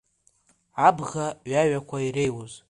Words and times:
Абӷа 0.87 1.27
ҩаҩақәа 1.53 1.97
иреиуз… 2.07 2.51